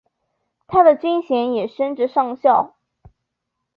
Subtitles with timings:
[0.65, 2.73] 他的军衔也升至上校。